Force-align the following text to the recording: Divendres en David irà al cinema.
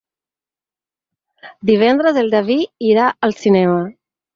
Divendres 1.73 2.21
en 2.25 2.35
David 2.35 2.91
irà 2.93 3.15
al 3.27 3.41
cinema. 3.47 3.83